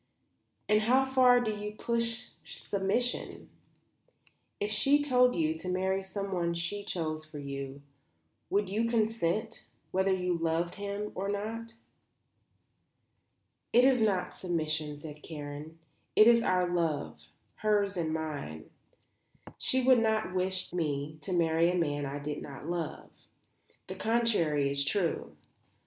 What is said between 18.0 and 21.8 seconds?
mine. She would not wish me to marry a